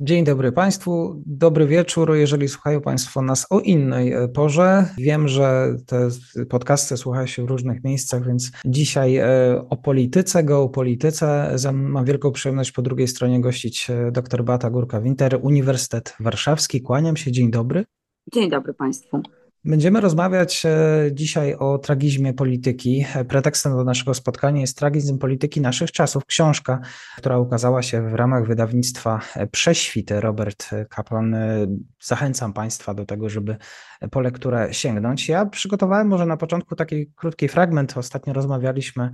[0.00, 2.16] Dzień dobry Państwu, dobry wieczór.
[2.16, 6.08] Jeżeli słuchają Państwo nas o innej e, porze, wiem, że te
[6.48, 9.26] podcasty słuchają się w różnych miejscach, więc dzisiaj e,
[9.70, 11.56] o polityce, geopolityce.
[11.72, 16.82] Mam wielką przyjemność po drugiej stronie gościć e, dr Bata Górka-Winter, Uniwersytet Warszawski.
[16.82, 17.84] Kłaniam się, dzień dobry.
[18.32, 19.22] Dzień dobry Państwu.
[19.64, 23.06] Będziemy rozmawiać e, dzisiaj o tragizmie polityki.
[23.28, 26.24] Pretekstem do naszego spotkania jest tragizm polityki naszych czasów.
[26.24, 26.80] Książka,
[27.16, 30.20] która ukazała się w ramach wydawnictwa Prześwity.
[30.20, 31.34] Robert Kaplan.
[31.34, 31.66] E,
[32.00, 33.56] zachęcam Państwa do tego, żeby
[34.10, 35.28] po lekturę sięgnąć.
[35.28, 37.96] Ja przygotowałem może na początku taki krótki fragment.
[37.96, 39.10] Ostatnio rozmawialiśmy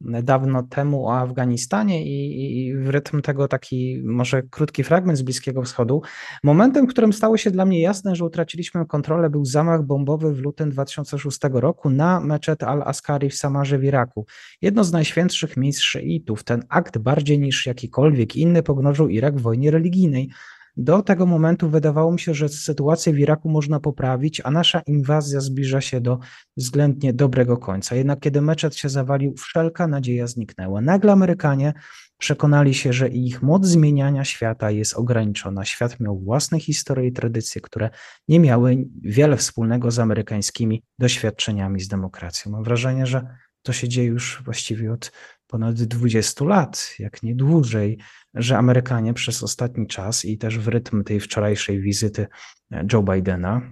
[0.00, 5.62] dawno temu o Afganistanie i, i, w rytm tego taki może krótki fragment z Bliskiego
[5.62, 6.02] Wschodu.
[6.42, 10.38] Momentem, w którym stało się dla mnie jasne, że utraciliśmy kontrolę, był zamach bombowy w
[10.38, 14.26] lutym 2006 roku na meczet al-Askari w Samarze w Iraku.
[14.62, 16.44] Jedno z najświętszych miejsc szyitów.
[16.44, 20.30] Ten akt bardziej niż jakikolwiek inny pogrążył Irak w wojnie religijnej.
[20.76, 25.40] Do tego momentu wydawało mi się, że sytuację w Iraku można poprawić, a nasza inwazja
[25.40, 26.18] zbliża się do
[26.56, 27.96] względnie dobrego końca.
[27.96, 30.80] Jednak kiedy meczet się zawalił, wszelka nadzieja zniknęła.
[30.80, 31.72] Nagle Amerykanie
[32.18, 35.64] przekonali się, że ich moc zmieniania świata jest ograniczona.
[35.64, 37.90] Świat miał własne historie i tradycje, które
[38.28, 42.52] nie miały wiele wspólnego z amerykańskimi doświadczeniami z demokracją.
[42.52, 43.26] Mam wrażenie, że
[43.62, 45.12] to się dzieje już właściwie od
[45.46, 47.98] ponad 20 lat, jak nie dłużej,
[48.34, 52.26] że Amerykanie przez ostatni czas i też w rytm tej wczorajszej wizyty
[52.72, 53.62] e, Joe Bidena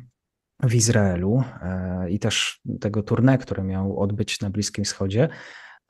[0.62, 5.28] w Izraelu e, i też tego tournée, które miał odbyć na Bliskim Wschodzie,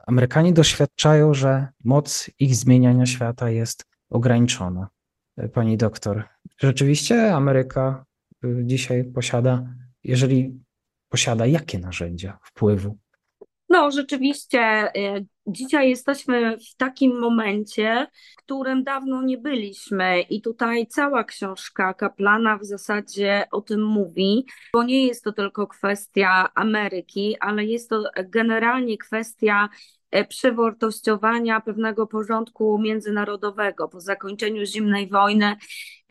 [0.07, 4.89] Amerykanie doświadczają, że moc ich zmieniania świata jest ograniczona.
[5.37, 6.25] E, pani doktor,
[6.59, 8.05] rzeczywiście Ameryka
[8.63, 9.75] dzisiaj posiada,
[10.05, 10.61] jeżeli
[11.09, 12.99] posiada jakie narzędzia wpływu
[13.69, 20.87] no, rzeczywiście, y, dzisiaj jesteśmy w takim momencie, w którym dawno nie byliśmy, i tutaj
[20.87, 27.37] cała książka Kaplana w zasadzie o tym mówi, bo nie jest to tylko kwestia Ameryki,
[27.41, 33.89] ale jest to generalnie kwestia e, przewartościowania pewnego porządku międzynarodowego.
[33.89, 35.57] Po zakończeniu zimnej wojny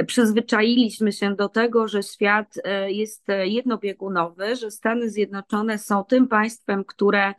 [0.07, 6.85] przyzwyczailiśmy się do tego, że świat e, jest jednobiegunowy, że Stany Zjednoczone są tym państwem,
[6.85, 7.33] które e,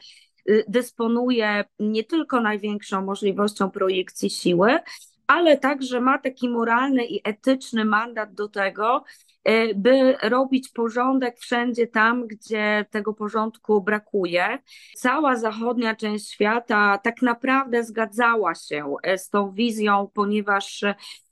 [0.69, 4.79] dysponuje nie tylko największą możliwością projekcji siły,
[5.27, 9.03] ale także ma taki moralny i etyczny mandat do tego, e,
[9.75, 14.59] by robić porządek wszędzie tam, gdzie tego porządku brakuje.
[14.97, 20.85] Cała zachodnia część świata tak naprawdę zgadzała się z tą wizją, ponieważ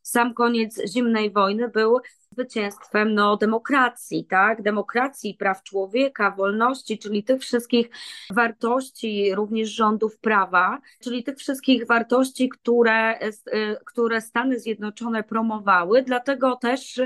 [0.02, 1.98] sam koniec zimnej wojny był
[2.32, 4.62] zwycięstwem no, demokracji, tak?
[4.62, 7.90] Demokracji, praw człowieka, wolności, czyli tych wszystkich
[8.30, 16.56] wartości, również rządów prawa, czyli tych wszystkich wartości, które, y, które Stany Zjednoczone promowały, dlatego
[16.56, 17.00] też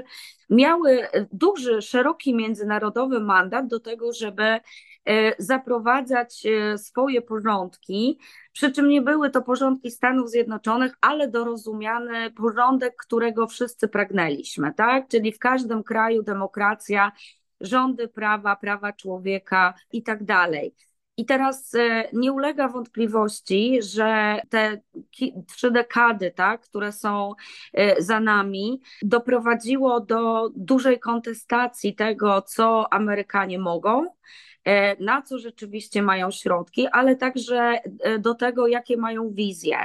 [0.50, 4.60] miały duży, szeroki międzynarodowy mandat do tego, żeby
[5.06, 8.18] E, zaprowadzać e, swoje porządki,
[8.52, 15.08] przy czym nie były to porządki Stanów Zjednoczonych, ale dorozumiany porządek, którego wszyscy pragnęliśmy, tak?
[15.16, 17.12] Czyli w każdym kraju demokracja,
[17.60, 20.74] rządy prawa, prawa człowieka i tak dalej.
[21.16, 24.80] I teraz e, nie ulega wątpliwości, że te
[25.48, 27.32] trzy dekady, tak, które są
[27.98, 34.06] za nami, doprowadziło do dużej kontestacji tego, co Amerykanie mogą,
[34.66, 39.78] E, na co rzeczywiście mają środki, ale także e, do tego, jakie mają wizje.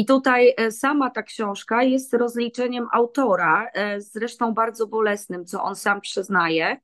[0.00, 3.66] I tutaj e, sama ta książka jest rozliczeniem autora,
[3.98, 6.76] zresztą bardzo bolesnym, co on sam przyznaje,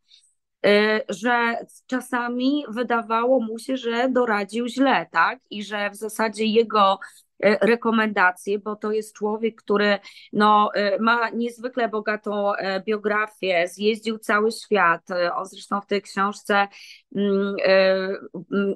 [1.09, 5.39] że czasami wydawało mu się, że doradził źle, tak?
[5.51, 6.99] I że w zasadzie jego
[7.41, 9.99] E, rekomendacje, bo to jest człowiek, który
[10.33, 15.09] no, e, ma niezwykle bogatą e, biografię, zjeździł cały świat.
[15.35, 16.69] On zresztą w tej książce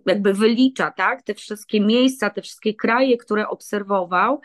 [0.07, 4.41] jakby wylicza tak, te wszystkie miejsca, te wszystkie kraje, które obserwował.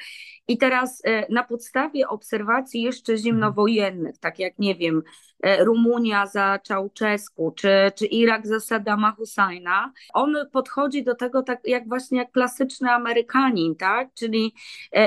[0.47, 5.03] I teraz na podstawie obserwacji jeszcze zimnowojennych, tak jak nie wiem,
[5.59, 11.88] Rumunia za Czałczesku, czy, czy Irak za Saddama Husajna, on podchodzi do tego tak jak
[11.88, 14.13] właśnie jak klasyczny Amerykanin, tak?
[14.13, 14.53] Czyli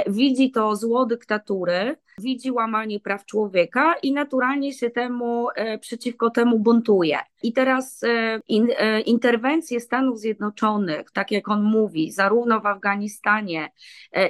[0.07, 5.49] widzi to zło dyktatury, widzi łamanie praw człowieka i naturalnie się temu
[5.81, 7.19] przeciwko temu buntuje.
[7.43, 8.05] I teraz
[8.49, 8.69] in,
[9.07, 13.71] interwencje Stanów Zjednoczonych, tak jak on mówi, zarówno w Afganistanie,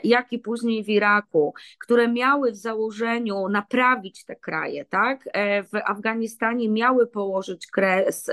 [0.04, 5.28] jak i później w Iraku, które miały w założeniu naprawić te kraje, tak?
[5.72, 8.30] W Afganistanie miały położyć kres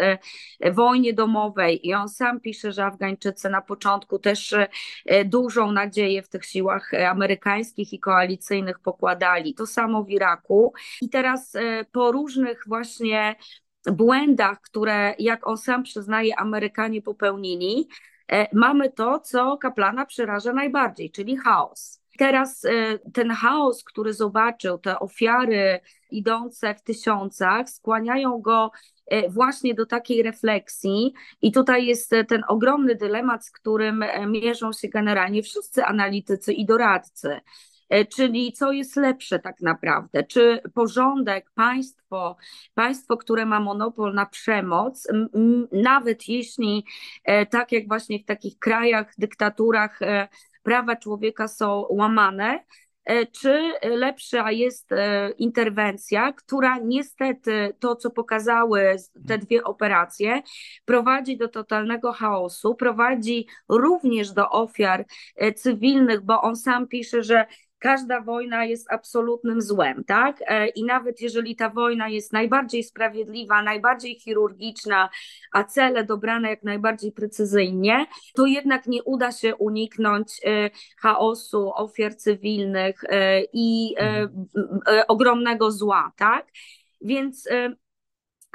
[0.72, 4.56] wojnie domowej i on sam pisze, że Afgańczycy na początku też
[5.26, 9.45] dużą nadzieję w tych siłach amerykańskich i koalicyjnych pokładali.
[9.54, 10.74] To samo w Iraku.
[11.02, 11.54] I teraz
[11.92, 13.36] po różnych właśnie
[13.92, 17.88] błędach, które, jak on sam przyznaje, Amerykanie popełnili,
[18.54, 22.02] mamy to, co kaplana przeraża najbardziej, czyli chaos.
[22.18, 22.62] Teraz
[23.14, 25.80] ten chaos, który zobaczył, te ofiary
[26.12, 28.72] idące w tysiącach, skłaniają go
[29.30, 35.44] właśnie do takiej refleksji, i tutaj jest ten ogromny dylemat, z którym mierzą się generalnie
[35.44, 37.40] wszyscy analitycy i doradcy.
[38.16, 40.24] Czyli co jest lepsze tak naprawdę?
[40.24, 42.38] Czy porządek, państwo,
[42.74, 45.08] państwo, które ma monopol na przemoc,
[45.72, 46.86] nawet jeśli
[47.50, 50.00] tak jak właśnie w takich krajach, dyktaturach
[50.64, 52.64] prawa człowieka są łamane,
[53.32, 54.90] czy lepsza jest
[55.38, 58.96] interwencja, która niestety to, co pokazały
[59.28, 60.42] te dwie operacje,
[60.86, 65.06] prowadzi do totalnego chaosu, prowadzi również do ofiar
[65.56, 67.46] cywilnych, bo on sam pisze, że
[67.86, 70.44] każda wojna jest absolutnym złem, tak?
[70.76, 75.10] I nawet jeżeli ta wojna jest najbardziej sprawiedliwa, najbardziej chirurgiczna,
[75.52, 78.06] a cele dobrane jak najbardziej precyzyjnie,
[78.36, 80.42] to jednak nie uda się uniknąć
[81.02, 83.02] chaosu, ofiar cywilnych
[83.54, 83.96] i
[85.08, 86.48] ogromnego zła, tak?
[87.02, 87.50] Więc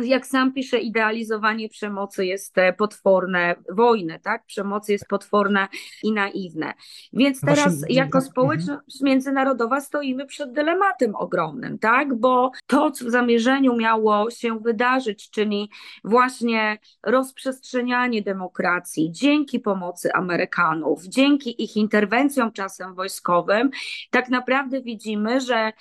[0.04, 4.46] jak sam pisze, idealizowanie przemocy jest potworne, wojny, tak?
[4.46, 5.68] Przemocy jest potworne
[6.02, 6.74] i naiwne.
[7.12, 8.32] Więc teraz Właśnie, jako mhm.
[8.32, 12.14] społeczność międzynarodowa stoimy przed dylematem ogromnym, tak?
[12.14, 15.70] Bo to, co w zamierzeniu miało się wydarzyć, czyli
[16.04, 23.70] właśnie rozprzestrzenianie demokracji dzięki pomocy Amerykanów, dzięki ich interwencjom czasem wojskowym,
[24.10, 25.72] tak naprawdę widzimy, że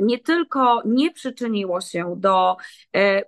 [0.00, 2.56] nie tylko nie przyczyniło się do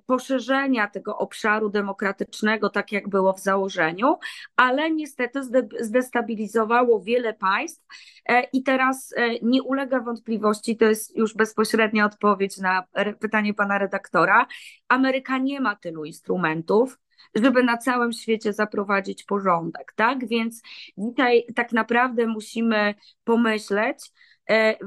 [0.06, 4.16] poszerzenia poszerzenia tego obszaru demokratycznego, tak jak było w założeniu,
[4.56, 5.40] ale niestety
[5.80, 7.86] zdestabilizowało wiele państw
[8.28, 12.82] e, i teraz e, nie ulega wątpliwości, to jest już bezpośrednia odpowiedź na
[13.20, 14.46] pytanie pana redaktora.
[14.88, 16.98] Ameryka nie ma tylu instrumentów,
[17.34, 20.28] żeby na całym świecie zaprowadzić porządek, tak?
[20.28, 20.62] Więc
[20.98, 22.94] dzisiaj tak naprawdę musimy
[23.24, 23.98] pomyśleć,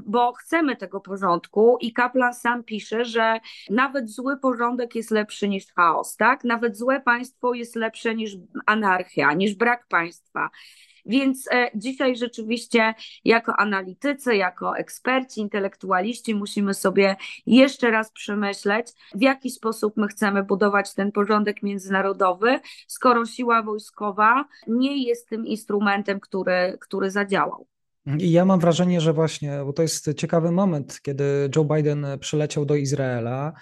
[0.06, 3.39] bo chcemy tego porządku i Kaplan sam pisze, że
[3.69, 6.44] nawet zły porządek jest lepszy niż chaos, tak?
[6.44, 10.50] Nawet złe państwo jest lepsze niż anarchia, niż brak państwa.
[11.07, 12.94] Więc e, dzisiaj rzeczywiście
[13.25, 17.15] jako analitycy, jako eksperci, intelektualiści musimy sobie
[17.45, 24.45] jeszcze raz przemyśleć, w jaki sposób my chcemy budować ten porządek międzynarodowy, skoro siła wojskowa
[24.68, 27.68] nie jest tym instrumentem, który, który zadziałał.
[28.19, 32.65] I ja mam wrażenie, że właśnie, bo to jest ciekawy moment, kiedy Joe Biden przyleciał
[32.65, 33.54] do Izraela,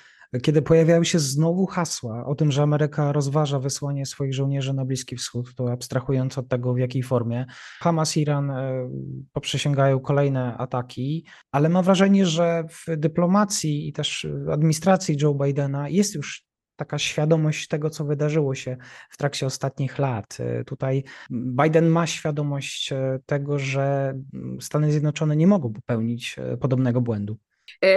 [0.41, 5.15] kiedy pojawiały się znowu hasła o tym, że Ameryka rozważa wysłanie swoich żołnierzy na Bliski
[5.15, 7.45] Wschód, to abstrahując od tego, w jakiej formie.
[7.79, 8.89] Hamas, Iran e,
[9.33, 16.15] poprzysięgają kolejne ataki, ale mam wrażenie, że w dyplomacji i też administracji Joe Bidena jest
[16.15, 16.44] już
[16.75, 18.77] taka świadomość tego, co wydarzyło się
[19.09, 20.37] w trakcie ostatnich lat.
[20.39, 24.13] E, tutaj Biden ma świadomość e, tego, że
[24.59, 27.37] Stany Zjednoczone nie mogą popełnić e, podobnego błędu.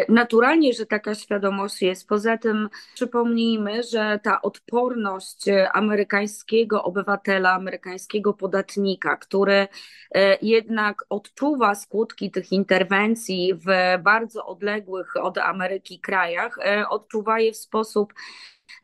[0.08, 2.08] Naturalnie, że taka świadomość jest.
[2.08, 9.68] Poza tym przypomnijmy, że ta odporność amerykańskiego obywatela, amerykańskiego podatnika, który
[10.42, 13.66] jednak odczuwa skutki tych interwencji w
[14.02, 16.58] bardzo odległych od Ameryki krajach,
[16.90, 18.12] odczuwa je w sposób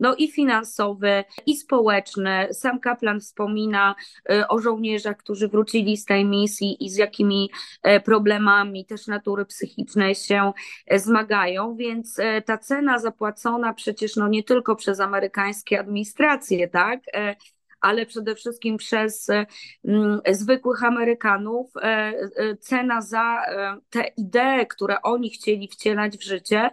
[0.01, 2.49] no i finansowy, i społeczny.
[2.53, 3.95] Sam Kaplan wspomina
[4.31, 7.51] y, o żołnierzach, którzy wrócili z tej misji i z jakimi
[7.83, 10.53] e, problemami też natury psychicznej się
[10.87, 17.01] e, zmagają, więc e, ta cena zapłacona przecież no nie tylko przez amerykańskie administracje, tak,
[17.81, 19.27] ale przede wszystkim przez
[20.31, 21.73] zwykłych Amerykanów.
[22.61, 23.43] Cena za
[23.91, 26.71] te idee, które oni chcieli wcielać w życie,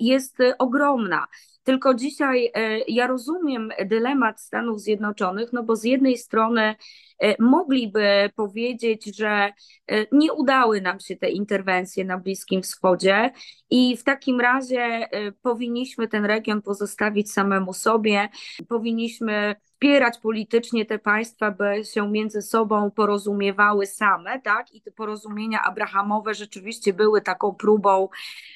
[0.00, 1.26] jest ogromna.
[1.68, 6.74] Tylko dzisiaj e, ja rozumiem dylemat Stanów Zjednoczonych, no bo z jednej strony
[7.38, 9.52] mogliby powiedzieć, że
[10.12, 13.30] nie udały nam się te interwencje na Bliskim Wschodzie
[13.70, 15.08] i w takim razie
[15.42, 18.28] powinniśmy ten region pozostawić samemu sobie,
[18.68, 24.74] powinniśmy wspierać politycznie te państwa, by się między sobą porozumiewały same, tak?
[24.74, 28.08] I te porozumienia abrahamowe rzeczywiście były taką próbą,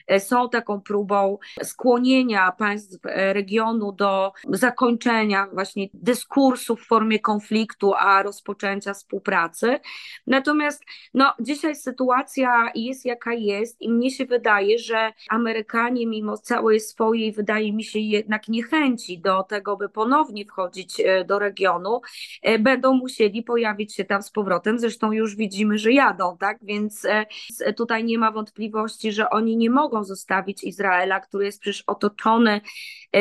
[0.07, 7.95] e, są taką próbą skłonienia państw e, regionu do zakończenia właśnie dyskursu w formie konfliktu,
[7.95, 8.52] a rozpoczęcia
[8.95, 9.81] współpracy.
[10.27, 16.81] Natomiast no, dzisiaj sytuacja jest jaka jest i mnie się wydaje, że Amerykanie mimo całej
[16.81, 22.01] swojej, wydaje mi się jednak niechęci do tego, by ponownie wchodzić e, do regionu,
[22.43, 24.79] e, będą musieli pojawić się tam z powrotem.
[24.79, 26.59] Zresztą już widzimy, że jadą, tak?
[26.63, 27.27] Więc e,
[27.73, 32.61] tutaj nie ma wątpliwości, że oni nie mogą zostawić Izraela, który jest przecież otoczony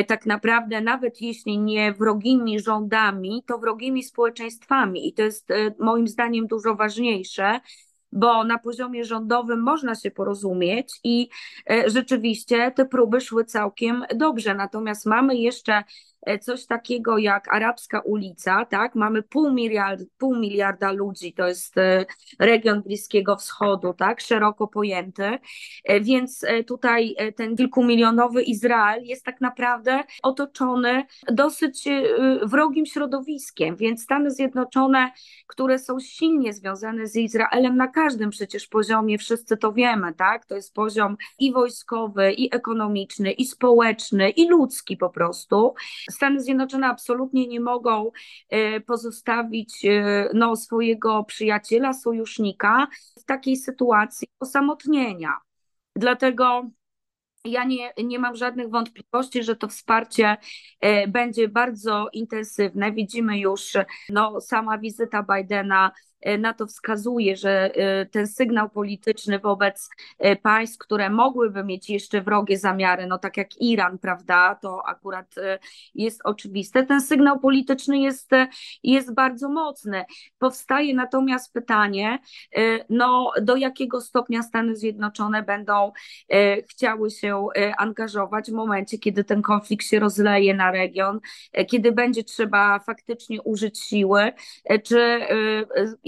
[0.07, 5.07] tak naprawdę, nawet jeśli nie wrogimi rządami, to wrogimi społeczeństwami.
[5.07, 7.59] I to jest moim zdaniem dużo ważniejsze
[8.13, 11.29] bo na poziomie rządowym można się porozumieć i
[11.87, 14.55] rzeczywiście te próby szły całkiem dobrze.
[14.55, 15.83] Natomiast mamy jeszcze E,
[16.41, 18.95] coś takiego jak arabska ulica, tak?
[18.95, 22.05] Mamy pół miliarda, pół miliarda ludzi, to jest e,
[22.39, 24.21] region Bliskiego Wschodu, tak?
[24.21, 25.39] Szeroko pojęty,
[25.83, 31.87] e, więc tutaj ten kilkumilionowy Izrael jest tak naprawdę otoczony dosyć
[32.43, 35.11] wrogim środowiskiem, więc Stany Zjednoczone,
[35.47, 40.45] które są silnie związane z Izraelem na każdym przecież poziomie, wszyscy to wiemy, tak?
[40.45, 45.73] To jest poziom i wojskowy, i ekonomiczny, i społeczny, i ludzki po prostu.
[46.11, 48.11] Stany Zjednoczone absolutnie nie mogą
[48.49, 52.87] e, pozostawić e, no, swojego przyjaciela, sojusznika
[53.19, 55.37] w takiej sytuacji osamotnienia.
[55.95, 56.69] Dlatego
[57.45, 60.37] ja nie, nie mam żadnych wątpliwości, że to wsparcie
[60.79, 62.91] e, będzie bardzo intensywne.
[62.91, 63.73] Widzimy już
[64.09, 65.91] no, sama wizyta Bidena
[66.39, 72.21] na to wskazuje, że e, ten sygnał polityczny wobec e, państw, które mogłyby mieć jeszcze
[72.21, 75.35] wrogie zamiary, no tak jak Iran, prawda, to akurat
[75.95, 76.85] jest oczywiste.
[76.85, 78.31] Ten sygnał polityczny jest,
[78.83, 80.05] jest bardzo mocny.
[80.39, 82.19] Powstaje natomiast pytanie,
[82.89, 85.91] no do jakiego stopnia Stany Zjednoczone będą
[86.69, 87.47] chciały się
[87.77, 91.19] angażować w momencie, kiedy ten konflikt się rozleje na region,
[91.67, 94.31] kiedy będzie trzeba faktycznie użyć siły,
[94.83, 95.19] czy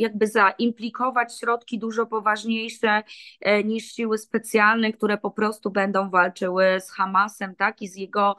[0.03, 3.03] jakby zaimplikować środki dużo poważniejsze
[3.41, 8.35] e, niż siły specjalne, które po prostu będą walczyły z Hamasem, tak, i z jego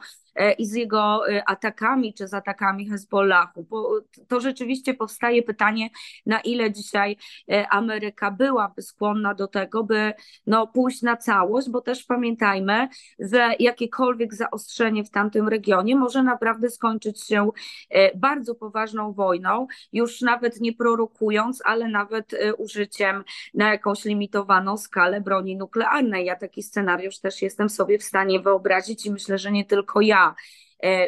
[0.57, 3.65] i z jego e, atakami czy z atakami Hezbollahu.
[4.27, 5.89] To rzeczywiście powstaje pytanie,
[6.25, 7.17] na ile dzisiaj
[7.51, 10.13] e, Ameryka byłaby skłonna do tego, by
[10.47, 12.87] no, pójść na całość, bo też pamiętajmy,
[13.19, 17.49] że jakiekolwiek zaostrzenie w tamtym regionie może naprawdę skończyć się
[18.15, 23.23] bardzo poważną wojną, już nawet nie prorokując, ale nawet użyciem
[23.53, 26.25] na jakąś limitowaną skalę broni nuklearnej.
[26.25, 30.24] Ja taki scenariusz też jestem sobie w stanie wyobrazić i myślę, że nie tylko ja.
[30.25, 30.35] E,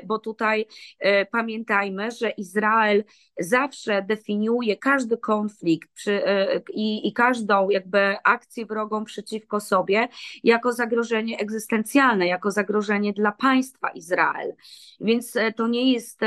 [0.03, 0.65] bo tutaj
[0.99, 3.03] e, pamiętajmy, że Izrael
[3.39, 10.07] zawsze definiuje każdy konflikt przy, e, i, i każdą jakby akcję wrogą przeciwko sobie
[10.43, 14.53] jako zagrożenie egzystencjalne, jako zagrożenie dla państwa Izrael.
[14.99, 16.19] Więc to nie jest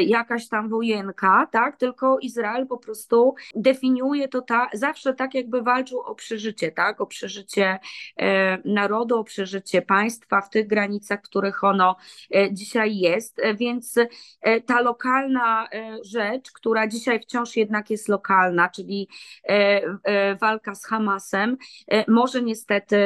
[0.00, 1.76] jakaś tam wojenka, tak?
[1.76, 7.00] tylko Izrael po prostu definiuje to ta, zawsze tak, jakby walczył o przeżycie, tak?
[7.00, 7.78] o przeżycie
[8.64, 11.96] narodu, o przeżycie państwa w tych granicach, których ono
[12.52, 13.94] dzisiaj jest, więc
[14.66, 15.68] ta lokalna
[16.02, 19.08] rzecz, rzecz, która dzisiaj wciąż jednak jest lokalna, czyli
[19.48, 21.56] e, e, walka z Hamasem,
[21.88, 22.96] e, może niestety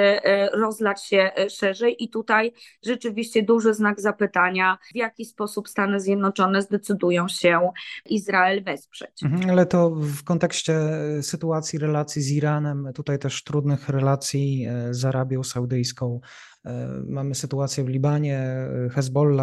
[0.52, 2.52] rozlać się szerzej i tutaj
[2.84, 7.70] rzeczywiście duży znak zapytania, w jaki sposób Stany Zjednoczone zdecydują się
[8.06, 9.22] Izrael wesprzeć.
[9.22, 10.74] Mhm, ale to w kontekście
[11.22, 16.20] sytuacji relacji z Iranem, tutaj też trudnych relacji z Arabią Saudyjską,
[16.68, 18.88] E, mamy sytuację w Libanie, e,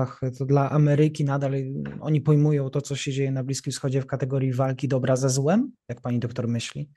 [0.05, 1.53] Hezbollah, to dla Ameryki nadal
[1.99, 5.71] oni pojmują to, co się dzieje na Bliskim Wschodzie w kategorii walki dobra ze złem?
[5.89, 6.89] Jak pani doktor myśli?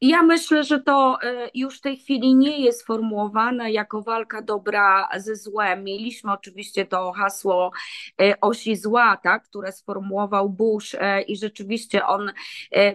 [0.00, 5.08] Ja myślę, że to e, już w tej chwili nie jest sformułowane jako walka dobra
[5.16, 5.84] ze złem.
[5.84, 7.70] Mieliśmy oczywiście to hasło
[8.20, 12.32] e, osi zła, tak, które sformułował Bush e, i rzeczywiście on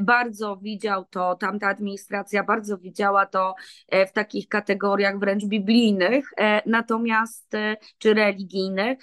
[0.02, 3.56] bardzo widział to, tamta administracja bardzo widziała to
[4.08, 6.32] w takich kategoriach wręcz biblijnych,
[6.66, 7.52] natomiast
[7.98, 9.00] czy religijnych.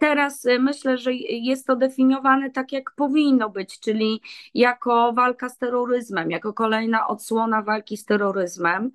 [0.00, 4.20] Teraz myślę, że jest to definiowane tak, jak powinno być, czyli
[4.54, 8.90] jako walka z terroryzmem, jako kolejna odsłona odsłona walki z terroryzmem.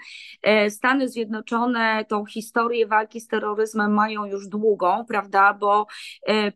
[0.70, 5.88] Stany Zjednoczone tą historię walki z terroryzmem mają już długą, prawda, bo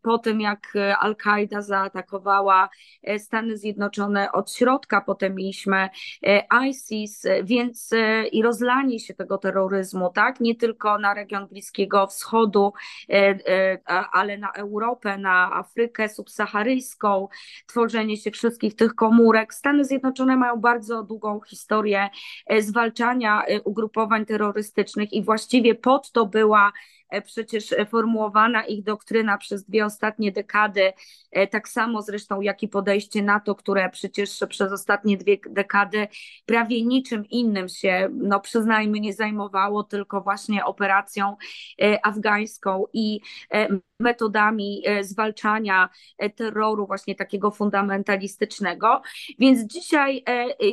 [0.02, 2.70] po tym jak Al-Kaida zaatakowała
[3.18, 5.90] Stany Zjednoczone od środka, potem mieliśmy
[6.70, 7.90] ISIS, więc
[8.32, 12.74] i rozlanie się tego terroryzmu, tak, nie tylko na region Bliskiego Wschodu,
[14.12, 17.28] ale na Europę, na Afrykę subsaharyjską,
[17.68, 19.54] tworzenie się wszystkich tych komórek.
[19.54, 21.67] Stany Zjednoczone mają bardzo długą historię
[22.48, 26.72] e, zwalczania e, ugrupowań terrorystycznych i właściwie pod to była
[27.26, 30.94] przecież formułowana ich doktryna przez dwie ostatnie dekady,
[31.32, 36.08] e, tak samo zresztą jak i podejście NATO, które przecież przez ostatnie dwie dekady
[36.46, 41.38] prawie niczym innym się, no przyznajmy, nie zajmowało, tylko właśnie operacją
[41.82, 43.20] e, afgańską i
[44.00, 45.90] metodami zwalczania
[46.36, 49.02] terroru właśnie takiego fundamentalistycznego.
[49.40, 50.24] Więc dzisiaj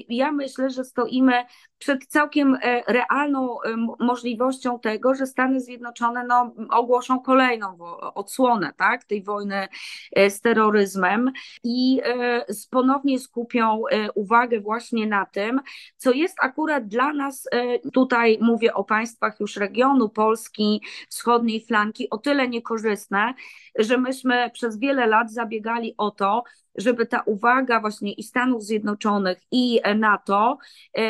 [0.08, 1.44] ja myślę, że stoimy
[1.78, 3.58] przed całkiem realną
[4.00, 7.78] możliwością tego, że Stany Zjednoczone no, ogłoszą kolejną
[8.14, 9.68] odsłonę tak, tej wojny
[10.12, 11.32] e, z terroryzmem
[11.64, 15.60] i e, ponownie skupią e, uwagę właśnie na tym,
[15.96, 17.48] co jest akurat dla nas,
[17.92, 23.34] tutaj mówię o państwach już regionu Polski, wschodniej flanki, o tyle niekorzystne,
[23.78, 26.42] że myśmy przez wiele lat zabiegali o to,
[26.74, 30.58] żeby ta uwaga właśnie i Stanów Zjednoczonych i NATO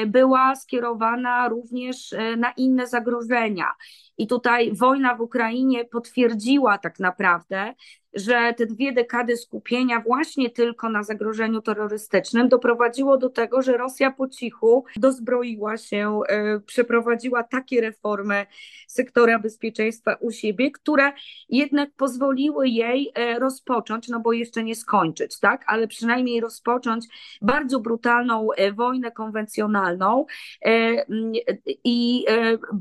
[0.06, 3.72] była skierowana również na inne zagrożenia.
[4.18, 7.74] I tutaj wojna w Ukrainie potwierdziła tak naprawdę,
[8.14, 14.10] że te dwie dekady skupienia właśnie tylko na zagrożeniu terrorystycznym doprowadziło do tego, że Rosja
[14.10, 18.46] po cichu dozbroiła się, e, przeprowadziła takie reformy
[18.86, 21.12] sektora bezpieczeństwa u siebie, które
[21.48, 27.06] jednak pozwoliły jej e, rozpocząć, no bo jeszcze nie skończyć, tak, ale przynajmniej rozpocząć
[27.42, 30.26] bardzo brutalną e, wojnę konwencjonalną
[31.84, 32.24] i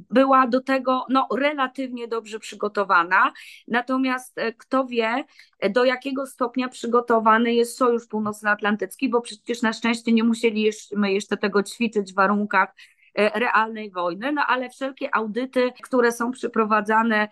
[0.09, 3.33] była do tego no, relatywnie dobrze przygotowana.
[3.67, 5.22] Natomiast kto wie,
[5.69, 11.63] do jakiego stopnia przygotowany jest Sojusz Północnoatlantycki, bo przecież na szczęście nie musieliśmy jeszcze tego
[11.63, 12.73] ćwiczyć w warunkach
[13.15, 17.29] e, realnej wojny, no ale wszelkie audyty, które są przeprowadzane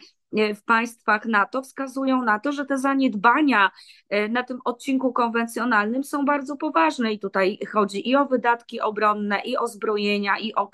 [0.55, 3.71] w państwach NATO wskazują na to, że te zaniedbania
[4.09, 9.41] e, na tym odcinku konwencjonalnym są bardzo poważne i tutaj chodzi i o wydatki obronne,
[9.46, 10.70] i o zbrojenia, i o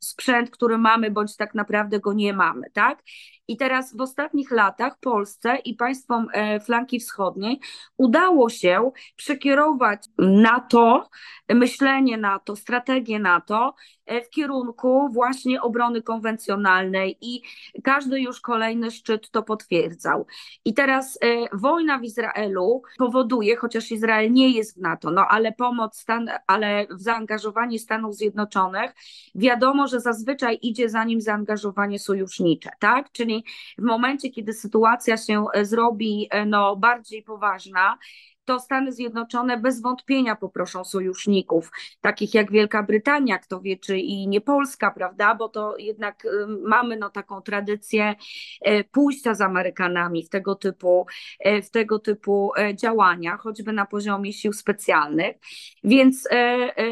[0.00, 3.02] sprzęt, który mamy, bądź tak naprawdę go nie mamy, tak?
[3.48, 7.60] I teraz w ostatnich latach Polsce i państwom e, flanki wschodniej
[7.96, 11.08] udało się przekierować NATO,
[11.48, 13.74] myślenie NATO, strategię NATO
[14.06, 17.42] e, w kierunku właśnie obrony konwencjonalnej i
[17.82, 20.26] każdy już kolejny szczyt to potwierdzał.
[20.64, 25.52] I teraz e, wojna w Izraelu powoduje, chociaż Izrael nie jest w NATO, no ale
[25.52, 28.94] pomoc, Stan, ale w zaangażowanie Stanów Zjednoczonych,
[29.34, 33.12] wiadomo, że zazwyczaj idzie za nim zaangażowanie sojusznicze, tak?
[33.12, 33.44] Czyli
[33.78, 37.98] w momencie, kiedy sytuacja się e, zrobi e, no, bardziej poważna,
[38.44, 44.28] to Stany Zjednoczone bez wątpienia poproszą sojuszników, takich jak Wielka Brytania, kto wie, czy i
[44.28, 48.14] nie Polska, prawda, bo to jednak y, mamy no, taką tradycję
[48.60, 51.06] e, pójścia z Amerykanami w tego typu,
[51.40, 55.36] e, w tego typu e, działania, choćby na poziomie sił specjalnych.
[55.84, 56.28] Więc,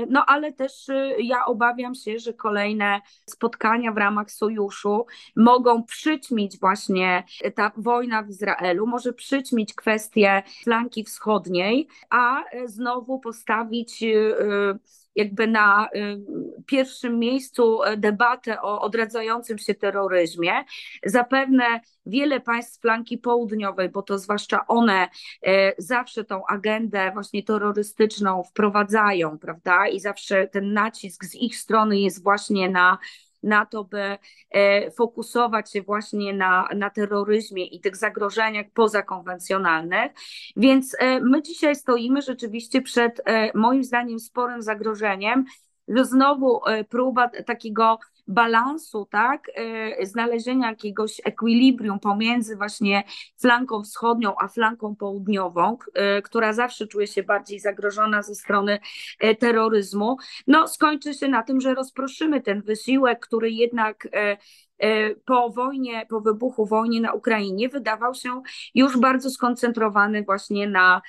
[0.08, 6.58] no ale też y, ja obawiam się, że kolejne spotkania w ramach sojuszu mogą przyćmić
[6.60, 14.06] właśnie ta wojna w Izraelu, może przyćmić kwestię flanki wschodniej, Wschodniej, a znowu postawić y,
[14.06, 14.78] y,
[15.14, 15.88] jakby na
[16.66, 20.52] pierwszym miejscu debatę o odradzającym się terroryzmie.
[21.04, 21.64] Zapewne
[22.06, 25.08] wiele państw flanki południowej, bo to zwłaszcza one
[25.78, 29.88] zawsze tą agendę właśnie terrorystyczną wprowadzają, prawda?
[29.88, 32.98] I zawsze ten nacisk z ich strony jest właśnie na
[33.42, 34.18] na to, by
[34.50, 40.12] e, fokusować się właśnie na, na terroryzmie i tych zagrożeniach pozakonwencjonalnych.
[40.56, 45.44] Więc e, my dzisiaj stoimy rzeczywiście przed e, moim zdaniem sporym zagrożeniem,
[45.88, 53.02] że znowu próba takiego balansu, tak, e, znalezienia jakiegoś ekwilibrium pomiędzy właśnie
[53.40, 58.78] flanką wschodnią a flanką południową, e, która zawsze czuje się bardziej zagrożona ze strony
[59.18, 64.08] e, terroryzmu, no skończy się na tym, że rozproszymy ten wysiłek, który jednak
[65.24, 68.42] po wojnie, po wybuchu wojny na Ukrainie wydawał się
[68.74, 71.02] już bardzo skoncentrowany właśnie na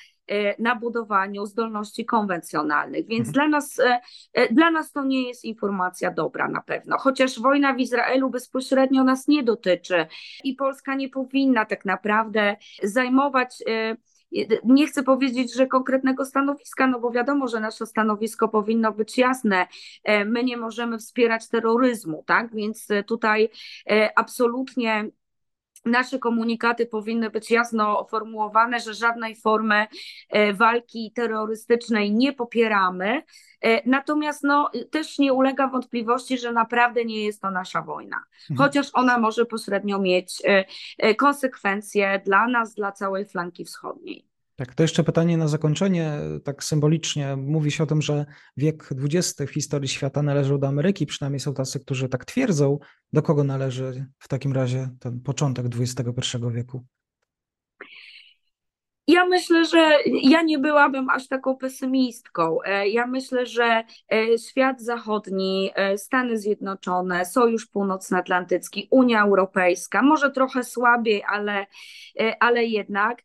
[0.59, 3.07] na budowaniu zdolności konwencjonalnych.
[3.07, 3.33] Więc mhm.
[3.33, 3.99] dla, nas, e,
[4.33, 9.03] e, dla nas to nie jest informacja dobra na pewno, chociaż wojna w Izraelu bezpośrednio
[9.03, 10.05] nas nie dotyczy
[10.43, 13.63] i Polska nie powinna tak naprawdę zajmować
[14.63, 19.67] nie chcę powiedzieć, że konkretnego stanowiska, no bo wiadomo, że nasze stanowisko powinno być jasne.
[20.25, 22.55] My nie możemy wspierać terroryzmu, tak?
[22.55, 23.49] Więc tutaj
[24.15, 25.09] absolutnie
[25.85, 29.87] nasze komunikaty powinny być jasno formułowane, że żadnej formy
[30.29, 33.23] e, walki terrorystycznej nie popieramy.
[33.61, 38.57] E, natomiast no, też nie ulega wątpliwości, że naprawdę nie jest to nasza wojna, mhm.
[38.57, 40.41] chociaż ona może pośrednio mieć
[40.97, 44.32] e, konsekwencje dla nas, dla całej flanki wschodniej.
[44.55, 47.35] Tak, to jeszcze pytanie na zakończenie, tak symbolicznie.
[47.35, 48.25] Mówi się o tym, że
[48.57, 52.79] wiek XX w historii świata należał do Ameryki, przynajmniej są tacy, którzy tak twierdzą.
[53.13, 56.85] Do kogo należy w takim razie ten początek XXI wieku?
[59.07, 62.61] Ja myślę, że ja nie byłabym aż taką pesymistką.
[62.61, 70.31] E, ja myślę, że e, świat zachodni, e, Stany Zjednoczone, Sojusz Północnoatlantycki, Unia Europejska, może
[70.31, 71.65] trochę słabiej, ale,
[72.39, 73.21] ale jednak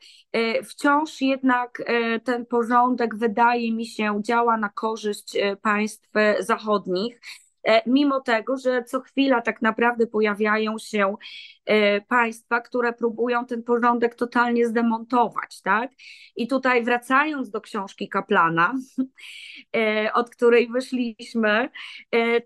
[0.64, 1.82] wciąż jednak
[2.24, 6.10] ten porządek wydaje mi się działa na korzyść państw
[6.40, 7.20] zachodnich.
[7.68, 11.16] E, mimo tego, że co chwila tak naprawdę pojawiają się
[11.64, 15.90] e, państwa, które próbują ten porządek totalnie zdemontować, tak?
[16.37, 18.74] I tutaj wracając do książki Kaplana,
[19.76, 21.68] e, od której wyszliśmy,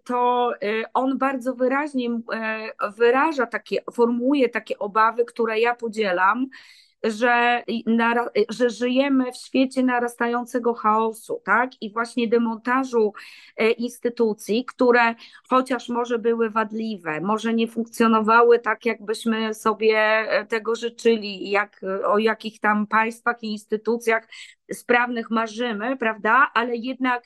[0.05, 0.53] to
[0.95, 2.21] on bardzo wyraźnie
[2.97, 6.47] wyraża takie, formułuje takie obawy, które ja podzielam,
[7.05, 7.63] że,
[8.49, 11.71] że żyjemy w świecie narastającego chaosu, tak?
[11.81, 13.13] I właśnie demontażu
[13.57, 15.15] e, instytucji, które
[15.49, 22.19] chociaż może były wadliwe, może nie funkcjonowały tak, jakbyśmy sobie e, tego życzyli, jak, o
[22.19, 24.29] jakich tam państwach i instytucjach
[24.73, 26.51] sprawnych marzymy, prawda?
[26.55, 27.25] Ale jednak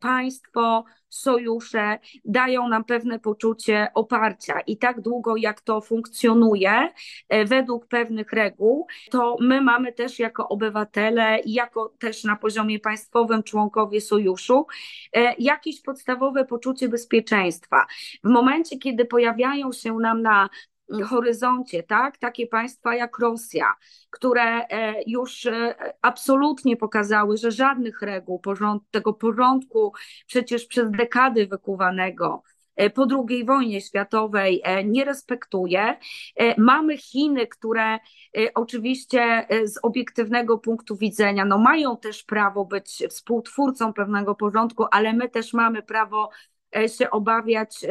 [0.00, 6.92] państwo, sojusze dają nam pewne poczucie oparcia i tak długo jak to funkcjonuje
[7.28, 12.78] e, według pewnych reguł, to my mamy też jako obywatele i jako też na poziomie
[12.78, 14.66] państwowym członkowie sojuszu
[15.12, 17.86] e, jakieś podstawowe poczucie bezpieczeństwa.
[18.24, 20.48] W momencie, kiedy pojawiają się nam na
[21.04, 22.18] horyzoncie, tak?
[22.18, 23.74] Takie państwa jak Rosja,
[24.10, 28.42] które e, już e, absolutnie pokazały, że żadnych reguł
[28.90, 29.92] tego porządku
[30.26, 32.42] przecież przez dekady wykuwanego
[32.76, 35.96] e, po II wojnie światowej nie respektuje.
[36.58, 37.98] Mamy Chiny, które
[38.54, 45.28] oczywiście z obiektywnego punktu widzenia no mają też prawo być współtwórcą pewnego porządku, ale my
[45.28, 46.30] też mamy prawo
[46.98, 47.86] się obawiać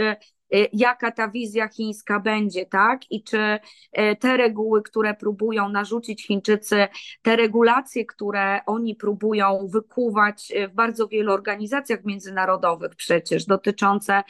[0.73, 3.11] jaka ta wizja chińska będzie, tak?
[3.11, 6.87] I czy y, te reguły, które próbują narzucić Chińczycy,
[7.21, 14.23] te regulacje, które oni próbują wykuwać y, w bardzo wielu organizacjach międzynarodowych przecież, dotyczące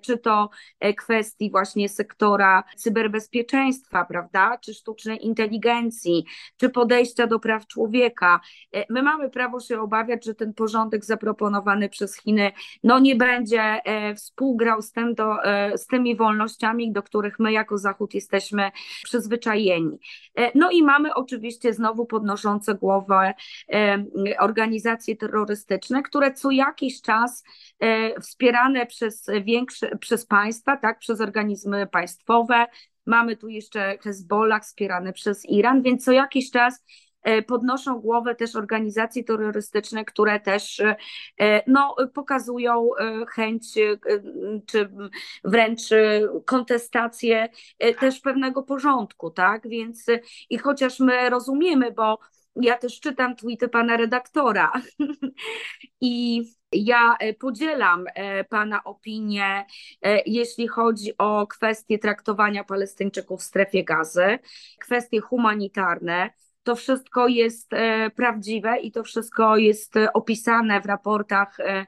[0.00, 0.50] czy to
[0.96, 4.58] kwestii właśnie sektora cyberbezpieczeństwa, prawda?
[4.58, 6.24] Czy sztucznej inteligencji,
[6.56, 8.40] czy podejścia do praw człowieka.
[8.90, 12.52] My mamy prawo się obawiać, że ten porządek zaproponowany przez Chiny
[12.84, 13.80] no nie będzie
[14.16, 15.36] współgrał z tym, do,
[15.76, 18.70] z tymi wolnościami, do których my jako Zachód jesteśmy
[19.04, 19.98] przyzwyczajeni.
[20.36, 23.34] E, no i mamy oczywiście znowu podnoszące głowę
[23.72, 24.04] e,
[24.38, 27.44] organizacje terrorystyczne, które co jakiś czas
[27.80, 32.66] e, wspierane przez większe, przez państwa, tak, przez organizmy państwowe,
[33.08, 37.05] Mamy tu jeszcze Hezbollah wspierany przez Iran, więc co jakiś czas E,
[37.46, 40.82] podnoszą głowę też organizacje terrorystyczne, które też
[41.40, 43.64] e, no, pokazują e, chęć
[44.66, 44.90] czy
[45.44, 45.80] wręcz
[46.44, 47.48] kontestację
[48.00, 49.68] też pewnego porządku, tak?
[49.68, 50.06] Więc
[50.50, 52.18] i chociaż my rozumiemy, bo
[52.56, 54.72] ja też czytam tweety pana redaktora
[56.00, 58.04] i ja podzielam
[58.48, 59.66] Pana opinię,
[60.26, 64.38] jeśli chodzi o kwestie traktowania Palestyńczyków w strefie gazy,
[64.80, 66.30] kwestie humanitarne
[66.66, 71.86] to wszystko jest e, prawdziwe i to wszystko jest e, opisane w raportach e,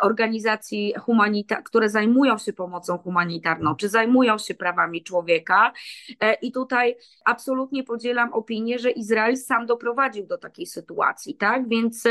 [0.00, 5.72] organizacji humanita- które zajmują się pomocą humanitarną, czy zajmują się prawami człowieka.
[6.20, 11.68] E, I tutaj absolutnie podzielam opinię, że Izrael sam doprowadził do takiej sytuacji, tak?
[11.68, 12.04] Więc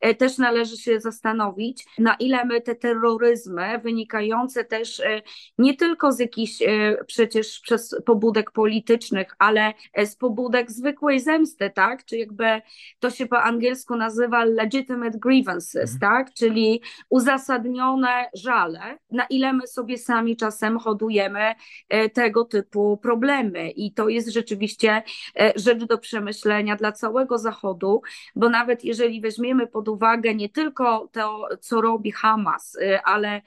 [0.00, 5.22] e, też należy się zastanowić, na ile my te terroryzmy wynikające też e,
[5.58, 6.62] nie tylko z jakichś
[7.06, 12.04] przecież przez pobudek politycznych, ale z pobudek zwykłej zemsty, tak?
[12.04, 12.62] Czy jakby
[12.98, 16.00] to się po angielsku nazywa legitimate grievances, mhm.
[16.00, 16.34] tak?
[16.34, 21.54] Czyli uzasadnione żale, na ile my sobie sami czasem hodujemy
[21.88, 23.70] e, tego typu problemy.
[23.70, 25.02] I to jest rzeczywiście
[25.40, 28.02] e, rzecz do przemyślenia dla całego Zachodu,
[28.36, 33.42] bo nawet jeżeli weźmiemy pod uwagę nie tylko to, co robi Hamas, e, ale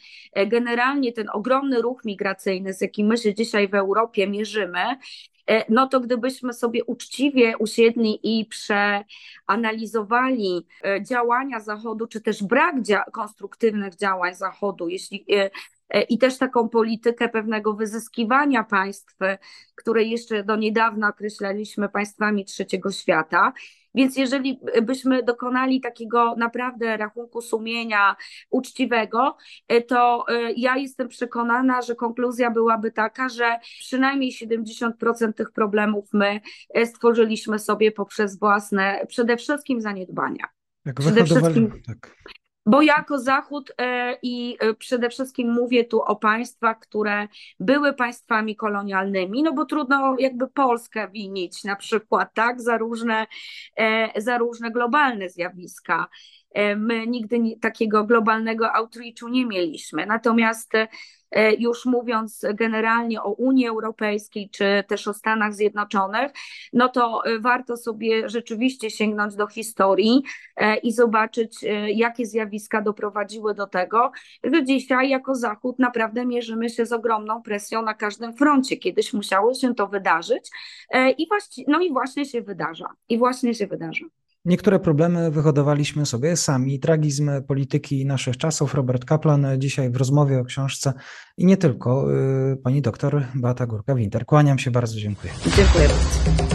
[0.48, 4.98] generalnie ten ogromny ruch migracyjny, z jakim my się dzisiaj w Europie mierzymy,
[5.70, 10.68] no to gdybyśmy sobie uczciwie usiedli i przeanalizowali
[11.02, 15.26] działania Zachodu, czy też brak dzia- konstruktywnych działań Zachodu, jeśli
[16.10, 19.16] i też taką politykę pewnego wyzyskiwania państw,
[19.76, 23.54] które jeszcze do niedawna określaliśmy państwami trzeciego świata.
[23.96, 28.16] Więc jeżeli byśmy dokonali takiego naprawdę rachunku sumienia
[28.50, 29.38] uczciwego,
[29.88, 30.26] to
[30.56, 36.42] ja jestem przekonana, że konkluzja byłaby taka, że przynajmniej 70% tych problemów my
[36.86, 40.46] stworzyliśmy sobie poprzez własne przede wszystkim zaniedbania.
[40.86, 42.16] Jak przede wszystkim, tak.
[42.66, 47.28] Bo jako Zachód e, i e, przede wszystkim mówię tu o państwach, które
[47.60, 53.28] były państwami kolonialnymi, no bo trudno jakby Polskę winić na przykład, tak, za różne,
[53.78, 56.08] e, za różne globalne zjawiska.
[56.78, 60.06] My nigdy takiego globalnego outreachu nie mieliśmy.
[60.06, 60.74] Natomiast
[61.32, 66.32] E, już mówiąc generalnie o Unii Europejskiej czy też o Stanach Zjednoczonych,
[66.74, 70.24] no to e, warto sobie rzeczywiście sięgnąć do historii
[70.56, 74.12] e, i zobaczyć, jakie zjawiska doprowadziły do tego,
[74.44, 78.78] że dzisiaj jako Zachód naprawdę mierzymy się z ogromną presją na każdym froncie.
[78.78, 80.50] Kiedyś musiało się to wydarzyć
[81.18, 81.28] i,
[81.68, 82.90] no i właśnie się wydarza.
[83.10, 84.06] I właśnie się wydarza.
[84.46, 86.80] Niektóre problemy wyhodowaliśmy sobie sami.
[86.80, 88.74] Tragizm polityki naszych czasów.
[88.74, 90.94] Robert Kaplan dzisiaj w rozmowie o książce
[91.38, 92.14] i nie tylko.
[92.54, 94.26] Y, pani doktor Beata Górka-Winter.
[94.26, 95.34] Kłaniam się bardzo, dziękuję.
[95.58, 96.52] Dziękuję bardzo.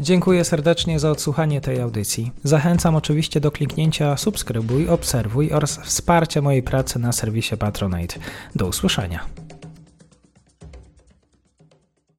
[0.00, 2.32] Dziękuję serdecznie za odsłuchanie tej audycji.
[2.44, 8.14] Zachęcam oczywiście do kliknięcia subskrybuj, obserwuj oraz wsparcia mojej pracy na serwisie Patronite.
[8.56, 9.41] Do usłyszenia.